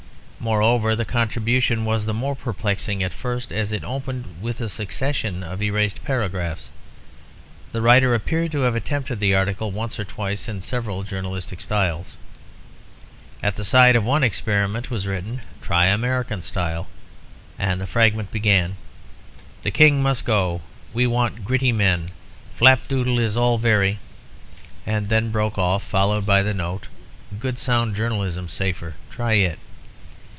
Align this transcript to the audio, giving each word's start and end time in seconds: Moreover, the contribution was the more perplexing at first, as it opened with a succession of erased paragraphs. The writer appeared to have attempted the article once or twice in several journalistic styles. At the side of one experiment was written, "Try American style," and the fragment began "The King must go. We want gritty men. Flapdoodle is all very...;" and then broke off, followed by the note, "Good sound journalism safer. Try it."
Moreover, 0.43 0.95
the 0.95 1.05
contribution 1.05 1.85
was 1.85 2.07
the 2.07 2.15
more 2.15 2.35
perplexing 2.35 3.03
at 3.03 3.13
first, 3.13 3.51
as 3.53 3.71
it 3.71 3.83
opened 3.83 4.25
with 4.41 4.59
a 4.59 4.69
succession 4.69 5.43
of 5.43 5.61
erased 5.61 6.03
paragraphs. 6.03 6.71
The 7.73 7.79
writer 7.79 8.15
appeared 8.15 8.51
to 8.53 8.61
have 8.61 8.73
attempted 8.73 9.19
the 9.19 9.35
article 9.35 9.69
once 9.69 9.99
or 9.99 10.03
twice 10.03 10.49
in 10.49 10.61
several 10.61 11.03
journalistic 11.03 11.61
styles. 11.61 12.15
At 13.43 13.55
the 13.55 13.63
side 13.63 13.95
of 13.95 14.03
one 14.03 14.23
experiment 14.23 14.89
was 14.89 15.05
written, 15.05 15.41
"Try 15.61 15.85
American 15.85 16.41
style," 16.41 16.87
and 17.59 17.79
the 17.79 17.85
fragment 17.85 18.31
began 18.31 18.77
"The 19.61 19.69
King 19.69 20.01
must 20.01 20.25
go. 20.25 20.63
We 20.91 21.05
want 21.05 21.45
gritty 21.45 21.71
men. 21.71 22.09
Flapdoodle 22.59 23.19
is 23.19 23.37
all 23.37 23.59
very...;" 23.59 23.99
and 24.87 25.07
then 25.09 25.29
broke 25.29 25.59
off, 25.59 25.83
followed 25.83 26.25
by 26.25 26.41
the 26.41 26.55
note, 26.55 26.87
"Good 27.39 27.59
sound 27.59 27.95
journalism 27.95 28.47
safer. 28.47 28.95
Try 29.11 29.33
it." 29.33 29.59